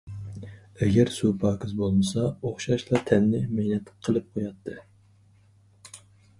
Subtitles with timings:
[0.85, 6.03] ئەگەر سۇ پاكىز بولمىسا ئوخشاشلا تەننى مەينەت قىلىپ قوياتتى.